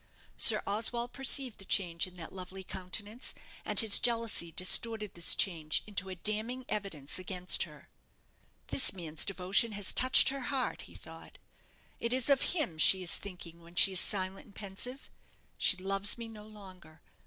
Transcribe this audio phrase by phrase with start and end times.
[0.35, 5.83] Sir Oswald perceived the change in that lovely countenance, and his jealousy distorted this change
[5.85, 7.87] into a damning evidence against her.
[8.69, 11.37] "This man's devotion has touched her heart," he thought.
[11.99, 15.11] "It is of him she is thinking when she is silent and pensive.
[15.59, 17.03] She loves me no longer.